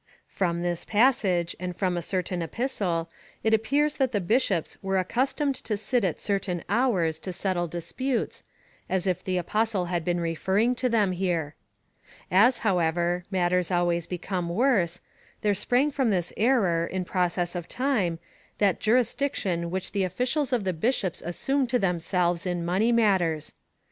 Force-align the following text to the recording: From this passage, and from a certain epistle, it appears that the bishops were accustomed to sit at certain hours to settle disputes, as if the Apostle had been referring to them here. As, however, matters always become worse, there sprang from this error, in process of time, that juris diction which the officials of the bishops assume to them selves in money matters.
From 0.25 0.63
this 0.63 0.83
passage, 0.83 1.55
and 1.59 1.75
from 1.75 1.95
a 1.95 2.01
certain 2.01 2.41
epistle, 2.41 3.07
it 3.43 3.53
appears 3.53 3.97
that 3.97 4.11
the 4.13 4.19
bishops 4.19 4.75
were 4.81 4.97
accustomed 4.97 5.53
to 5.53 5.77
sit 5.77 6.03
at 6.03 6.19
certain 6.19 6.63
hours 6.67 7.19
to 7.19 7.31
settle 7.31 7.67
disputes, 7.67 8.43
as 8.89 9.05
if 9.05 9.23
the 9.23 9.37
Apostle 9.37 9.85
had 9.93 10.03
been 10.03 10.19
referring 10.19 10.73
to 10.73 10.89
them 10.89 11.11
here. 11.11 11.53
As, 12.31 12.57
however, 12.65 13.25
matters 13.29 13.69
always 13.69 14.07
become 14.07 14.49
worse, 14.49 15.01
there 15.43 15.53
sprang 15.53 15.91
from 15.91 16.09
this 16.09 16.33
error, 16.35 16.87
in 16.87 17.05
process 17.05 17.53
of 17.53 17.67
time, 17.67 18.17
that 18.57 18.79
juris 18.79 19.13
diction 19.13 19.69
which 19.69 19.91
the 19.91 20.03
officials 20.03 20.51
of 20.51 20.63
the 20.63 20.73
bishops 20.73 21.21
assume 21.21 21.67
to 21.67 21.77
them 21.77 21.99
selves 21.99 22.47
in 22.47 22.65
money 22.65 22.91
matters. 22.91 23.53